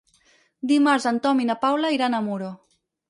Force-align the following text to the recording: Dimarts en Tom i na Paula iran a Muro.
Dimarts 0.71 1.05
en 1.11 1.19
Tom 1.27 1.43
i 1.43 1.45
na 1.51 1.57
Paula 1.67 1.93
iran 1.99 2.17
a 2.17 2.23
Muro. 2.31 2.49